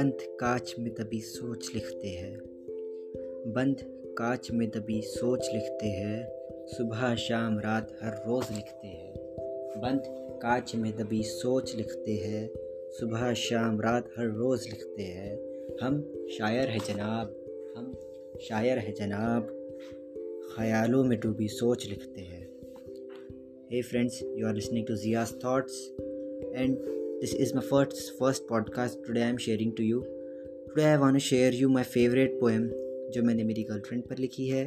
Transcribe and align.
बंद 0.00 0.18
कांच 0.40 0.74
में 0.78 0.94
दबी 0.94 1.20
सोच 1.20 1.70
लिखते 1.74 2.08
हैं। 2.08 2.38
बंद 3.46 3.76
कांच 4.18 4.50
में 4.50 4.70
दबी 4.70 5.02
सोच 5.02 5.48
लिखते 5.54 5.86
हैं। 5.86 6.28
सुबह 6.66 7.14
शाम 7.14 7.58
रात 7.58 7.98
हर 8.02 8.12
रोज़ 8.12 8.52
लिखते 8.52 8.86
हैं। 8.86 9.14
बंद 9.80 10.02
कांच 10.42 10.74
में 10.74 10.96
दबी 10.96 11.22
सोच 11.22 11.76
लिखते 11.76 12.12
हैं। 12.12 12.50
सुबह 12.90 13.34
शाम 13.34 13.80
रात 13.80 14.10
हर 14.18 14.26
रोज़ 14.26 14.68
लिखते 14.68 15.02
हैं। 15.02 15.38
हम 15.82 16.26
शायर 16.30 16.68
हैं 16.68 16.80
जनाब, 16.88 17.44
हम 17.76 17.92
शायर 18.40 18.78
हैं 18.78 18.94
जनाब। 18.94 19.70
ख्यालों 20.56 21.04
में 21.04 21.20
डूबी 21.20 21.48
सोच 21.48 21.86
लिखते 21.86 22.20
हैं। 22.20 22.48
Hey 23.72 23.82
friends 23.82 24.22
you 24.22 24.46
are 24.46 24.54
listening 24.54 24.86
to 24.86 24.96
Zia's 24.96 25.34
thoughts 25.44 25.94
and 26.54 26.99
This 27.20 27.34
is 27.34 27.50
my 27.52 27.60
first 27.60 27.98
first 28.18 28.46
podcast. 28.50 29.00
Today 29.06 29.24
I 29.24 29.28
am 29.28 29.36
sharing 29.36 29.72
to 29.78 29.82
you. 29.82 29.98
Today 30.68 30.92
I 30.92 30.96
want 30.96 31.16
to 31.16 31.20
share 31.20 31.50
you 31.52 31.68
my 31.68 31.82
favorite 31.94 32.38
poem 32.42 32.62
जो 33.14 33.22
मैंने 33.22 33.44
मेरी 33.44 33.62
गर्लफ्रेंड 33.70 34.02
पर 34.02 34.18
लिखी 34.18 34.46
है। 34.48 34.62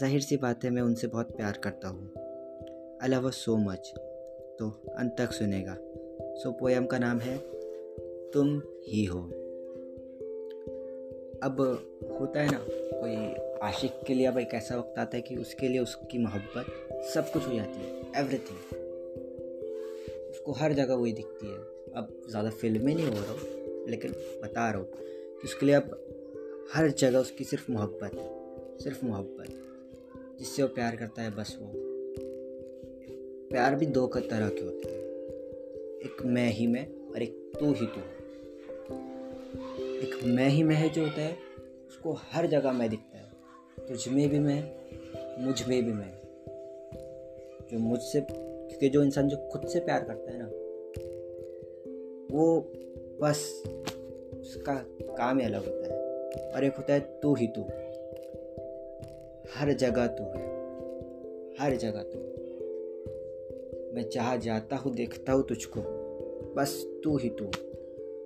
ज़ाहिर 0.00 0.20
सी 0.20 0.36
बात 0.36 0.64
है 0.64 0.70
मैं 0.70 0.82
उनसे 0.82 1.06
बहुत 1.06 1.36
प्यार 1.36 1.58
करता 1.64 1.88
हूँ। 1.88 2.06
आई 3.02 3.08
लव 3.08 3.30
सो 3.30 3.56
मच 3.56 3.92
तो 4.58 4.68
अंत 4.98 5.14
तक 5.18 5.32
सुनेगा। 5.32 5.76
सो 5.78 6.48
so, 6.48 6.54
पोएम 6.60 6.86
का 6.86 6.98
नाम 6.98 7.20
है 7.20 7.36
तुम 8.34 8.56
ही 8.86 9.04
हो। 9.04 9.22
अब 11.42 11.60
होता 12.20 12.40
है 12.40 12.50
ना 12.50 12.64
कोई 12.70 13.16
आशिक 13.68 14.00
के 14.06 14.14
लिए 14.14 14.26
अब 14.26 14.38
एक 14.38 14.54
ऐसा 14.54 14.78
वक्त 14.78 14.98
आता 14.98 15.16
है 15.16 15.22
कि 15.22 15.36
उसके 15.36 15.68
लिए 15.68 15.78
उसकी 15.78 16.18
मोहब्बत 16.18 16.66
सब 17.14 17.32
कुछ 17.32 17.48
हो 17.48 17.54
जाती 17.54 17.80
है। 17.80 18.24
एवरीथिंग 18.24 18.82
उसको 20.44 20.52
हर 20.52 20.72
जगह 20.72 20.94
वही 20.94 21.12
दिखती 21.12 21.46
है। 21.46 21.58
अब 21.96 22.08
ज़्यादा 22.30 22.50
फ़िल्म 22.50 22.84
नहीं 22.84 23.06
हो 23.06 23.12
रहा 23.12 23.34
लेकिन 23.90 24.10
बता 24.42 24.70
रहा 24.70 24.78
हूँ 24.78 24.86
कि 24.92 25.44
उसके 25.44 25.66
लिए 25.66 25.74
अब 25.74 25.90
हर 26.74 26.88
जगह 26.90 27.18
उसकी 27.18 27.44
सिर्फ़ 27.44 27.72
मोहब्बत 27.72 28.14
है, 28.14 28.26
सिर्फ़ 28.78 29.04
मोहब्बत, 29.06 29.48
जिससे 30.38 30.62
वो 30.62 30.68
प्यार 30.68 30.96
करता 30.96 31.22
है, 31.22 31.30
बस 31.30 31.56
वो। 31.60 31.72
प्यार 33.50 33.74
भी 33.74 33.86
दो 33.86 34.06
तरह 34.06 34.48
के 34.48 34.64
होते 34.64 34.88
हैं, 34.88 35.00
एक 36.00 36.22
मैं 36.26 36.48
ही 36.50 36.66
मैं 36.66 36.86
और 37.10 37.22
एक 37.22 37.52
तू 37.60 37.72
ही 37.72 37.86
तू। 37.86 38.00
एक 39.96 40.20
मैं 40.24 40.48
ही 40.48 40.62
मैं 40.62 40.92
जो 40.92 41.02
होता 41.02 41.20
है, 41.20 41.36
उसको 41.88 42.12
हर 42.12 42.46
जगह 42.46 42.72
मैं 42.72 42.90
दिखता 42.90 43.18
है, 43.18 43.32
तुझ 43.88 44.08
में 44.08 44.28
भी 44.28 44.38
मैं, 44.38 44.62
मुझमें 45.44 45.84
भी 45.84 45.92
मैं, 45.92 46.12
जो 47.70 47.78
मुझसे 47.78 48.20
क्योंकि 48.74 48.88
जो 48.88 49.04
इंसान 49.04 49.28
जो 49.28 49.36
खुद 49.36 49.66
से 49.66 49.80
प्यार 49.80 50.04
करता 50.04 50.32
है 50.32 50.38
ना, 50.42 50.46
वो 52.36 52.72
बस 53.20 53.62
उसका 54.40 54.74
काम 55.02 55.38
ही 55.38 55.44
अलग 55.44 55.64
होता 55.64 55.86
है। 55.86 56.04
और 56.52 56.64
एक 56.64 56.76
होता 56.76 56.92
है, 56.92 57.00
तू 57.00 57.34
ही 57.34 57.46
तू। 57.46 57.62
हर 59.54 59.72
जगह 59.72 60.06
तू 60.06 60.24
है। 60.24 60.46
हर 61.60 61.76
जगह 61.76 62.02
तू। 62.02 62.18
मैं 63.94 64.10
जहाँ 64.12 64.38
जाता 64.38 64.76
हूँ, 64.76 64.94
देखता 64.94 65.32
हूँ 65.32 65.46
तुझको। 65.48 65.80
बस 66.56 67.00
तू 67.04 67.16
ही 67.16 67.28
तू। 67.28 67.44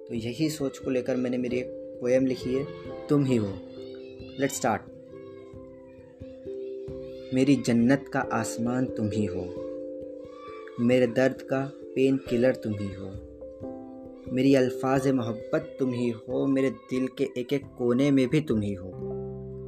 तो 0.08 0.14
यही 0.14 0.50
सोच 0.50 0.78
को 0.78 0.90
लेकर 0.90 1.16
मैंने 1.16 1.38
मेरी 1.38 1.58
एक 1.58 1.66
पोएम 2.00 2.26
लिखी 2.26 2.54
है, 2.54 2.66
तुम 3.08 3.24
ही 3.24 3.36
हो। 3.36 3.52
लेट 4.40 4.50
स्टार्ट 4.50 4.82
मेरी 7.34 7.56
जन्नत 7.56 8.04
का 8.12 8.20
आसमान 8.20 8.86
तुम 8.86 9.10
ही 9.10 9.24
हो। 9.24 9.67
मेरे 10.80 11.06
दर्द 11.06 11.42
का 11.42 11.72
पेन 11.94 12.16
किलर 12.16 12.54
तुम 12.54 12.72
ही 12.72 12.94
हो। 12.94 13.06
मेरी 14.32 14.54
अल्फाज 14.54 15.08
मोहब्बत 15.08 15.76
तुम 15.78 15.92
ही 15.92 16.10
हो, 16.10 16.46
मेरे 16.46 16.70
दिल 16.70 17.08
के 17.08 17.28
एक 17.40 17.52
एक 17.52 17.64
कोने 17.78 18.10
में 18.10 18.28
भी 18.28 18.40
तुम 18.40 18.60
ही 18.60 18.74
हो। 18.74 18.88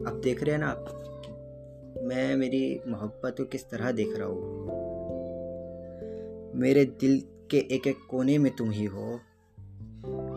अब 0.07 0.21
देख 0.25 0.43
रहे 0.43 0.53
हैं 0.53 0.61
ना 0.61 0.67
आप 0.67 0.97
मैं 2.03 2.37
मेरी 2.37 2.81
मोहब्बत 2.89 3.35
को 3.39 3.45
किस 3.45 3.71
तरह 3.71 3.93
देख 3.93 4.09
रहा 4.17 4.29
हूँ। 4.29 4.67
मेरे 6.61 6.85
दिल 6.85 7.23
के 7.51 7.59
एक 7.59 7.87
एक 7.87 7.97
कोने 8.11 8.39
में 8.39 8.57
तुम 8.57 8.71
ही 8.71 8.85
हो। 8.85 9.21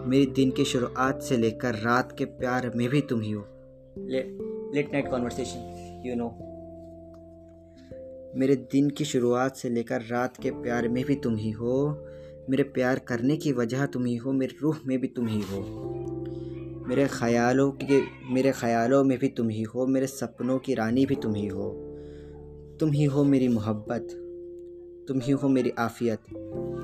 मेरी 0.05 0.25
दिन 0.25 0.51
की 0.51 0.65
शुरुआत 0.65 1.21
से 1.21 1.37
लेकर 1.37 1.73
रात 1.73 2.15
के 2.17 2.25
प्यार 2.25 2.71
में 2.75 2.89
भी 2.89 3.01
तुम 3.01 3.21
ही 3.21 3.31
हो। 3.31 3.45
Late 3.97 4.89
night 4.93 5.09
conversation 5.09 6.03
you 6.05 6.15
know 6.15 6.52
मेरे 8.35 8.55
दिन 8.71 8.89
की 8.89 9.05
शुरुआत 9.05 9.55
से 9.55 9.69
लेकर 9.69 10.01
रात 10.01 10.37
के 10.37 10.51
प्यार 10.51 10.87
में 10.87 11.03
भी 11.05 11.15
तुम 11.15 11.35
ही 11.35 11.51
हो 11.51 11.75
मेरे 12.49 12.63
प्यार 12.63 12.99
करने 12.99 13.35
की 13.37 13.51
वजह 13.51 13.85
तुम 13.85 14.05
ही 14.05 14.15
हो 14.15 14.31
मेरी 14.31 14.57
रूह 14.61 14.79
में 14.87 14.99
भी 15.01 15.07
तुम 15.07 15.27
ही 15.27 15.41
हो 15.41 15.59
मेरे 16.87 17.07
ख्यालों 17.07 17.69
के 17.71 18.01
मेरे 18.33 18.51
ख्यालों 18.51 19.03
में 19.03 19.17
भी 19.19 19.27
तुम 19.27 19.49
ही 19.49 19.61
हो 19.63 19.85
मेरे 19.87 20.07
सपनों 20.07 20.57
की 20.59 20.73
रानी 20.73 21.05
भी 21.05 21.15
तुम 21.15 21.35
ही 21.35 21.45
हो 21.47 21.69
तुम 22.79 22.91
ही 22.91 23.03
हो 23.05 23.23
मेरी 23.23 23.47
मोहब्बत 23.47 24.07
तुम 25.07 25.19
ही 25.19 25.31
हो 25.31 25.49
मेरी 25.49 25.73
आफ़ियत 25.79 26.33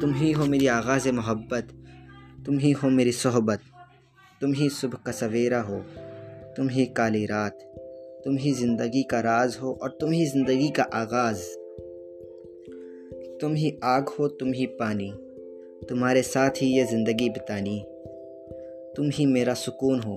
तुम 0.02 0.14
ही 0.14 0.32
हो 0.32 0.46
मेरी 0.46 0.68
आगाज़ 0.68 1.10
मोहब्बत 1.12 1.74
तुम 2.46 2.60
ही 2.60 2.72
हो 2.72 2.90
मेरी 2.90 3.12
सोहबत 3.12 3.62
तुम 4.42 4.54
ही 4.54 4.70
सुबह 4.70 5.04
का 5.06 5.12
सवेरा 5.12 5.62
हो 5.62 5.80
तुम 6.58 6.70
ही 6.70 6.86
काली 6.98 7.26
रात 7.26 7.66
तुम 8.26 8.38
ही 8.38 8.52
ज़िंदगी 8.52 9.04
का 9.04 9.20
राज 9.20 9.58
हो 9.62 9.80
और 9.84 9.98
तुम 10.02 10.12
ही 10.12 10.26
ज़िंदगी 10.26 10.70
का 10.70 10.84
आगाज़। 10.84 11.44
तुम 13.42 13.54
ही 13.54 13.80
आग 13.84 14.10
हो, 14.10 14.28
तुम 14.28 14.54
ही 14.54 14.66
पानी। 14.66 15.12
तुम्हारे 15.90 16.22
साथ 16.22 16.50
ही 16.62 16.68
ये 16.68 16.86
ज़िंदगी 16.86 17.30
बितानी। 17.30 17.86
तुम 18.96 19.10
ही 19.10 19.26
मेरा 19.26 19.54
सुकून 19.54 20.00
हो, 20.00 20.16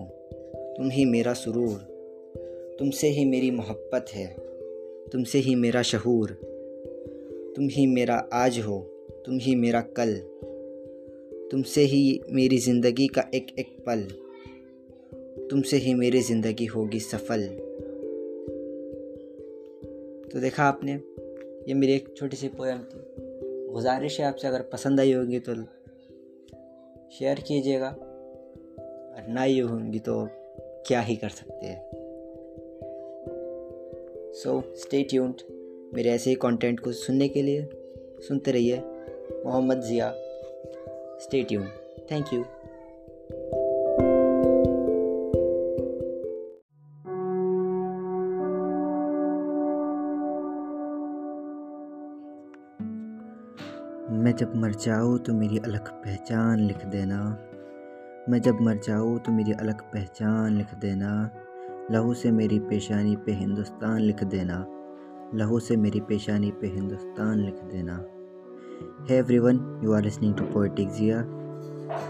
तुम 0.76 0.90
ही 0.90 1.04
मेरा 1.04 1.32
सुरूर। 1.32 1.78
तुमसे 2.78 3.08
ही 3.08 3.24
मेरी 3.24 3.50
मोहब्बत 3.50 4.06
है, 4.12 4.26
तुमसे 5.12 5.38
ही 5.38 5.54
मेरा 5.54 5.82
शहूर। 5.82 6.30
तुम 7.56 7.68
ही 7.68 7.86
मेरा 7.86 8.28
आज 8.32 8.58
हो, 8.58 8.78
तुम 9.26 9.38
ही 9.38 9.54
मेरा 9.54 9.80
कल। 9.80 10.14
तुमसे 11.50 11.82
ही 11.82 12.20
मेरी 12.30 12.58
ज़िंदगी 12.58 13.06
का 13.06 13.30
एक 13.34 13.46
एक 13.58 13.76
पल। 13.86 14.02
तुमसे 15.50 15.76
ही 15.76 15.94
मेरी 15.94 16.20
ज़िंदगी 16.20 16.66
होगी 16.66 17.00
सफल। 17.00 17.71
तो 20.32 20.40
देखा 20.40 20.64
आपने, 20.64 20.92
ये 21.68 21.74
मेरी 21.74 21.92
एक 21.92 22.14
छोटी 22.16 22.36
सी 22.36 22.48
पोएम 22.48 22.78
थी। 22.78 23.00
गुजारिश 23.72 24.20
है 24.20 24.26
आपसे, 24.26 24.46
अगर 24.48 24.62
पसंद 24.62 25.00
आई 25.00 25.12
होगी 25.12 25.38
तो 25.38 25.54
शेयर 27.10 27.40
कीजिएगा, 27.40 27.88
और 27.88 29.26
ना 29.28 29.42
ही 29.42 29.58
होंगी 29.58 29.98
तो 29.98 30.14
क्या 30.86 31.00
ही 31.00 31.16
कर 31.16 31.28
सकते 31.28 31.66
हैं। 31.66 31.80
सो 34.34 34.60
स्टे 34.76 35.02
ट्यून्ड 35.02 35.42
मेरे 35.94 36.10
ऐसे 36.10 36.30
ही 36.30 36.36
कंटेंट 36.36 36.80
को 36.80 36.92
सुनने 36.92 37.28
के 37.28 37.42
लिए 37.42 37.68
सुनते 38.28 38.52
रहिए। 38.52 38.78
Mohammad 39.44 39.80
Zia 39.80 40.12
stay 41.18 41.42
tune 41.42 41.68
thank 42.10 42.32
you 42.34 42.44
मैं 54.12 54.34
जब 54.36 54.54
मर 54.56 54.72
जाऊँ 54.74 55.18
तो 55.18 55.32
मेरी 55.34 55.58
अलग 55.58 55.88
पहचान 56.04 56.60
लिख 56.60 56.84
देना। 56.86 57.18
मैं 58.28 58.40
जब 58.40 58.60
मर 58.60 58.78
जाऊँ 58.78 59.18
तो 59.18 59.32
मेरी 59.32 59.52
अलग 59.52 59.80
पहचान 59.82 60.56
लिख 60.56 60.74
देना। 60.74 61.12
लहू 61.90 62.14
से 62.14 62.30
मेरी 62.30 62.58
पेशानी 62.60 63.16
पे 63.16 63.32
हिंदुस्तान 63.32 64.00
लिख 64.00 64.22
देना। 64.24 64.58
लहू 65.34 65.58
से 65.58 65.76
मेरी 65.76 66.00
पेशानी 66.00 66.50
पे 66.50 66.66
हिंदुस्तान 66.66 67.38
लिख 67.38 67.62
देना। 67.64 67.94
Hi 69.10 69.18
everyone 69.18 69.80
you 69.84 69.92
are 69.92 70.02
listening 70.02 70.34
to 70.34 70.44
poetic 70.44 70.90
Zia 70.90 71.22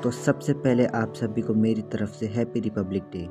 तो 0.03 0.11
सबसे 0.11 0.53
पहले 0.55 0.87
आप 0.87 1.15
सभी 1.15 1.43
को 1.43 1.55
मेरी 1.55 1.83
तरफ़ 1.83 2.11
से 2.11 2.27
हैप्पी 2.27 2.61
रिपब्लिक 2.61 3.03
डे 3.13 3.27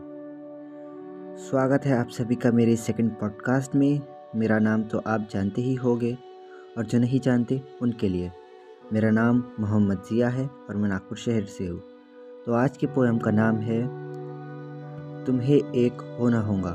स्वागत 1.44 1.86
है 1.86 1.98
आप 1.98 2.10
सभी 2.10 2.36
का 2.36 2.52
मेरे 2.52 2.76
सेकंड 2.76 3.12
पॉडकास्ट 3.12 3.76
में। 3.76 4.02
मेरा 4.36 4.60
नाम 4.60 4.84
तो 4.84 5.02
आप 5.08 5.28
जानते 5.32 5.62
ही 5.62 5.76
होंगे, 5.76 6.18
और 6.78 6.86
जो 6.86 7.00
नहीं 7.00 7.20
जानते, 7.20 7.62
उनके 7.82 8.10
लिए। 8.10 8.32
मेरा 8.94 9.10
नाम 9.12 9.38
मोहम्मद 9.60 10.02
ज़िया 10.08 10.30
है 10.30 10.46
और 10.70 10.76
मैं 10.76 10.88
नागपुर 10.90 11.18
शहर 11.18 11.44
से 11.44 11.68
हूँ। 11.68 11.78
तो 12.46 12.54
आज 12.54 12.78
के 12.78 12.88
पोएम 12.88 13.18
का 13.18 13.32
नाम 13.32 13.58
है 13.58 13.82
तुम्हें 15.26 15.56
एक 15.56 16.02
होना 16.20 16.40
होगा। 16.40 16.72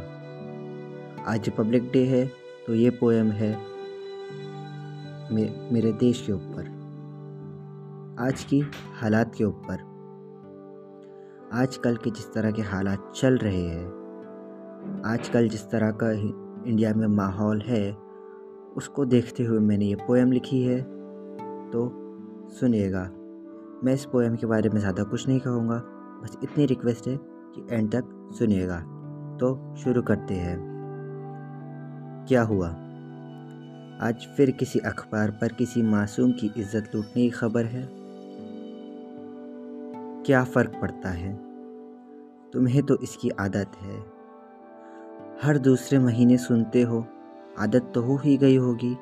आज 1.32 1.44
रिपब्लिक 1.44 1.90
डे 1.92 2.04
है 2.04 2.24
तो 2.66 2.74
ये 2.74 2.90
पोएम 2.90 3.30
है 3.30 3.50
मे, 5.32 5.44
मेरे 5.72 5.92
देश 5.92 6.22
के 6.26 6.32
ऊपर। 6.32 6.70
आज 8.20 8.44
की 8.44 8.62
हालात 9.00 9.34
के 9.34 9.44
ऊपर। 9.44 9.84
आजकल 11.54 11.96
के 11.96 12.10
जिस 12.10 12.32
तरह 12.34 12.50
के 12.50 12.62
हालात 12.62 13.12
चल 13.16 13.36
रहे 13.36 13.62
हैं 13.62 15.02
आजकल 15.06 15.48
जिस 15.48 15.70
तरह 15.70 15.90
का 16.02 16.10
इंडिया 16.10 16.94
में 16.94 17.06
माहौल 17.06 17.60
है 17.60 17.90
उसको 18.76 19.04
देखते 19.04 19.44
हुए 19.44 19.58
मैंने 19.60 19.84
ये 19.84 19.96
पोएम 20.06 20.32
लिखी 20.32 20.62
है। 20.62 20.80
तो 21.66 21.88
सुनिएगा। 22.50 23.02
मैं 23.84 23.94
इस 23.94 24.04
पोएम 24.04 24.36
के 24.36 24.46
बारे 24.46 24.68
में 24.68 24.78
ज़्यादा 24.80 25.02
कुछ 25.02 25.28
नहीं 25.28 25.40
कहूँगा, 25.40 25.76
बस 26.22 26.38
इतनी 26.42 26.66
रिक्वेस्ट 26.66 27.08
है 27.08 27.16
कि 27.22 27.66
एंड 27.70 27.92
तक 27.92 28.32
सुनिएगा। 28.38 28.78
तो 29.40 29.74
शुरू 29.76 30.02
करते 30.02 30.34
हैं। 30.34 30.58
क्या 32.28 32.42
हुआ? 32.42 32.68
आज 34.02 34.26
फिर 34.36 34.50
किसी 34.50 34.78
अखबार 34.78 35.30
पर 35.30 35.52
किसी 35.52 35.82
मासूम 35.82 36.32
की 36.32 36.50
इज़्ज़त 36.56 36.90
लूटने 36.94 37.22
की 37.22 37.30
खबर 37.30 37.64
है? 37.64 37.88
क्या 40.26 40.44
फ़र्क 40.44 40.78
पड़ता 40.82 41.08
है? 41.08 41.34
तुम्हें 42.52 42.82
तो 42.82 42.96
इसकी 43.02 43.30
आदत 43.30 43.72
है। 43.82 43.98
हर 45.42 45.58
दूसरे 45.58 45.98
महीने 45.98 46.36
सुनते 46.38 46.82
हो, 46.82 47.06
आदत 47.58 47.92
तो 47.94 48.02
हो 48.02 48.16
ही 48.16 48.36
गई 48.36 48.56
होगी। 48.56 48.96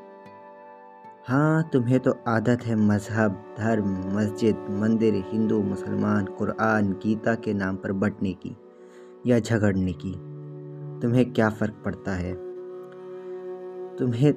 हाँ 1.29 1.71
तुम्हें 1.73 2.01
तो 2.01 2.15
आदत 2.29 2.59
है 2.63 2.77
मज़हब, 2.77 3.55
धर्म, 3.59 4.17
मस्जिद, 4.17 4.57
मंदिर, 4.71 5.25
हिंदू, 5.33 5.63
मुसलमान, 5.63 6.25
कुरान, 6.25 6.93
गीता 6.93 7.35
के 7.35 7.55
नाम 7.55 7.77
पर 7.77 7.93
बटने 7.93 8.33
की 8.33 8.57
या 9.27 9.39
झगड़ने 9.39 9.93
की। 9.93 10.13
तुम्हें 11.01 11.33
क्या 11.33 11.51
फ़र्क 11.51 11.83
पड़ता 11.85 12.13
है? 12.13 12.35
तुम्हें, 13.97 14.33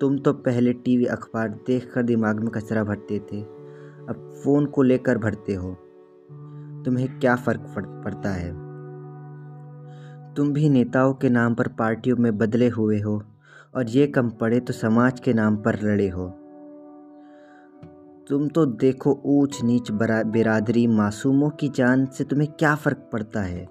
तुम 0.00 0.18
तो 0.18 0.32
पहले 0.32 0.72
टीवी 0.72 1.04
अखबार 1.04 1.48
देखकर 1.48 2.02
दिमाग 2.02 2.40
में 2.40 2.48
कचरा 2.48 2.84
भरते 2.84 3.18
थे, 3.18 3.42
अब 4.08 4.40
फ़ोन 4.44 4.66
को 4.66 4.82
लेकर 4.82 5.18
भरते 5.18 5.54
हो। 5.54 5.72
तुम्हें 6.84 7.18
क्या 7.18 7.36
फ़र्क 7.36 7.60
पड़ता 8.04 8.30
है? 8.30 8.52
तुम 10.34 10.52
भी 10.52 10.68
नेताओं 10.68 11.14
के 11.14 11.28
नाम 11.28 11.54
पर 11.54 11.68
पार्टियों 11.68 12.16
में 12.16 12.38
बदले 12.38 12.68
हुए 12.68 13.00
हो। 13.00 13.22
और 13.76 13.88
ये 13.88 14.06
कम 14.06 14.30
पड़े 14.30 14.60
तो 14.60 14.72
समाज 14.72 15.20
के 15.20 15.32
नाम 15.32 15.56
पर 15.56 15.80
लड़े 15.82 16.08
हो। 16.08 16.28
तुम 18.28 18.48
तो 18.48 18.66
देखो 18.66 19.20
ऊंच 19.24 19.62
नीच 19.64 19.90
बिरादरी 19.90 20.86
मासूमों 20.86 21.50
की 21.50 21.68
जान 21.68 22.06
से 22.06 22.24
तुम्हें 22.24 22.52
क्या 22.52 22.74
फ़र्क 22.74 23.10
पड़ता 23.12 23.40
है? 23.40 23.68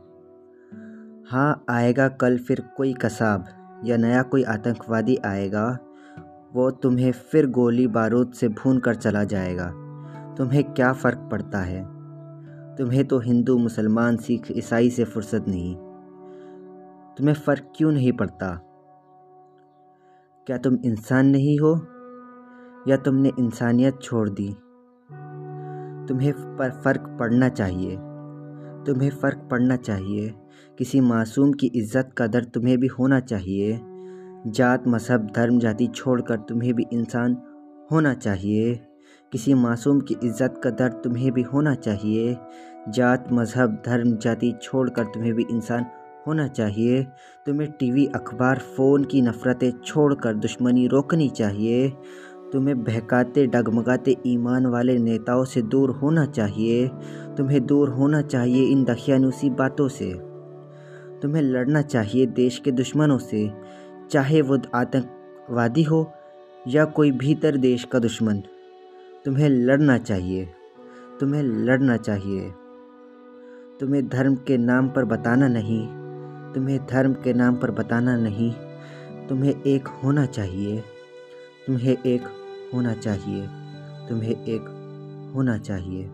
हाँ 1.30 1.66
आएगा 1.70 2.08
कल 2.08 2.38
फिर 2.38 2.64
कोई 2.78 2.94
कसाब 2.94 3.46
या 3.86 3.98
नया 3.98 4.22
कोई 4.22 4.44
आतंकवादी 4.44 5.16
आएगा, 5.16 5.80
वो 6.54 6.72
तुम्हें 6.72 7.12
फिर 7.12 7.48
गोली 7.48 7.88
बारूद 7.88 8.32
से 8.32 8.48
भून 8.48 8.80
कर 8.80 8.96
चला 8.96 9.24
जाएगा। 9.24 9.72
तुम्हें 10.38 10.64
क्या 10.64 10.94
फ़र्क 10.94 11.30
पड़ता 11.32 11.60
है? 11.60 11.84
तुम्हें 12.76 13.06
तो 13.08 13.20
हिंदू, 13.20 13.58
मुसलमान, 13.58 14.18
सिख, 14.18 14.52
ईसाई 14.52 14.90
से 14.90 15.04
फुर्सत 15.04 15.46
नहीं। 15.48 15.76
तुम्हें 17.18 17.36
फ़र्क 17.36 17.72
क्यों 17.76 17.92
नहीं 17.92 18.14
पड़ता? 18.14 18.62
क्या 20.48 20.58
तुम 20.58 20.78
इंसान 20.86 21.26
नहीं 21.26 21.60
हो? 21.60 21.74
या 22.88 22.98
तुमने 22.98 23.32
इंसानियत 23.40 24.00
छोड़ 24.02 24.30
दी? 24.30 24.48
तुम्हें 26.08 26.34
पर 26.34 26.70
फ़र्क 26.70 27.18
पड़ना 27.20 27.50
चाहिए। 27.50 27.96
तुम्हें 28.88 29.10
फ़र्क 29.10 29.48
पड़ना 29.52 29.76
चाहिए। 29.76 30.34
किसी 30.78 31.02
मासूम 31.02 31.54
की 31.54 31.68
इज़्ज़त 31.68 32.14
का 32.18 32.28
दर्द 32.28 32.48
तुम्हें 32.48 32.78
भी 32.78 32.88
होना 32.88 33.20
चाहिए। 33.20 33.80
जात, 34.48 34.84
मज़हब, 34.88 35.32
धर्म, 35.36 35.60
जाति 35.60 35.88
छोड़कर 35.88 36.38
तुम्हें 36.38 36.74
भी 36.74 36.86
इंसान 36.94 37.38
होना 37.92 38.14
चाहिए। 38.14 38.80
किसी 39.32 39.54
मासूम 39.54 40.00
की 40.00 40.16
इज़्ज़त 40.24 40.62
का 40.64 40.70
दर्द 40.70 40.94
तुम्हें 40.94 41.32
भी 41.32 41.42
होना 41.42 41.76
चाहिए। 41.76 42.38
जात, 42.90 43.28
मज़हब, 43.32 43.82
धर्म, 43.86 44.18
जाति 44.18 44.54
छोड़कर 44.62 45.04
तुम्हें 45.04 45.34
भी 45.34 45.46
इंसान 45.52 45.86
होना 46.28 46.48
चाहिए। 46.48 47.04
तुम्हें 47.46 47.72
टीवी 47.72 48.06
अखबार, 48.06 48.60
फ़ोन 48.60 49.04
की 49.04 49.22
नफ़रतें 49.22 49.72
छोड़कर 49.72 50.34
दुश्मनी 50.34 50.88
रोकनी 50.88 51.30
चाहिए। 51.30 51.90
तुम्हें 52.54 52.84
बहकाते, 52.84 53.48
डगमगाते 53.48 54.18
ईमान 54.28 54.66
वाले 54.66 54.98
नेताओं 54.98 55.46
से 55.46 55.62
दूर 55.62 55.90
होना 55.92 56.26
चाहिए। 56.26 56.88
तुम्हें 57.38 57.66
दूर 57.66 57.90
होना 57.90 58.22
चाहिए 58.22 58.66
इन 58.66 58.84
दखियानुसी 58.84 59.50
बातों 59.50 59.88
से। 59.88 60.14
तुम्हें 61.22 61.42
लड़ना 61.42 61.82
चाहिए 61.82 62.26
देश 62.26 62.60
के 62.60 62.72
दुश्मनों 62.72 63.18
से। 63.18 63.52
चाहे 64.12 64.42
वो 64.42 64.58
आतंकवादी 64.76 65.84
हो 65.84 66.12
या 66.68 66.86
कोई 66.86 67.12
भीतर 67.12 67.58
देश 67.58 67.84
का 67.84 68.00
दुश्मन, 68.00 68.38
तुम्हें 69.26 69.50
लड़ना 69.50 69.98
चाहिए। 69.98 70.50
तुम्हें 71.20 71.44
लड़ना 71.44 71.98
चाहिए। 71.98 72.52
तुम्हें 73.80 74.08
धर्म 74.08 74.36
के 74.36 74.58
नाम 74.58 74.90
पर 74.90 75.06
बताना 75.06 75.48
नहीं। 75.48 76.05
तुम्हें 76.56 76.86
धर्म 76.86 77.14
के 77.14 77.34
नाम 77.34 77.56
पर 77.56 77.72
बताना 77.72 78.18
नहीं। 78.18 78.52
तुम्हें 79.28 79.62
एक 79.62 79.88
होना 79.88 80.26
चाहिए। 80.26 80.84
तुम्हें 81.68 81.98
एक 82.06 82.22
होना 82.74 82.94
चाहिए। 82.94 83.48
तुम्हें 84.10 84.44
एक 84.46 84.62
होना 85.36 85.58
चाहिए। 85.58 86.06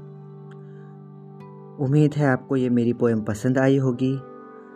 उम्मीद 1.86 2.14
है 2.14 2.28
आपको 2.28 2.56
ये 2.56 2.70
मेरी 2.70 2.94
पोएम 2.94 3.22
पसंद 3.22 3.58
आई 3.58 3.78
होगी। 3.78 4.16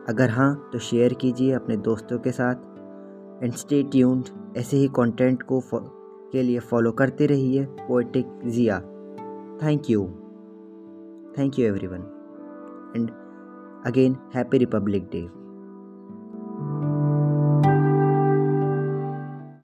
अगर 0.09 0.29
हाँ 0.29 0.69
तो 0.73 0.79
शेयर 0.79 1.13
कीजिए 1.13 1.51
अपने 1.51 1.77
दोस्तों 1.77 2.19
के 2.19 2.31
साथ। 2.31 2.55
एंड 3.43 3.53
स्टे 3.53 3.83
ट्यून्ड 3.83 4.57
ऐसे 4.57 4.77
ही 4.77 4.87
कंटेंट 4.87 5.43
को 5.43 5.63
के 6.31 6.41
लिए 6.41 6.59
फॉलो 6.59 6.91
करते 6.91 7.25
रहिए। 7.25 7.65
Poetic 7.65 8.39
Zia 8.45 8.79
thank 9.63 9.89
you 9.89 10.03
thank 11.37 11.59
you 11.59 11.65
everyone 11.65 11.99
and 12.95 13.09
again 13.85 14.15
happy 14.35 14.57
Republic 14.57 15.03
Day 15.03 15.44